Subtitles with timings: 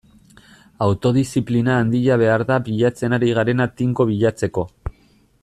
[0.85, 4.67] Autodiziplina handia behar da bilatzen ari garena tinko bilatzeko.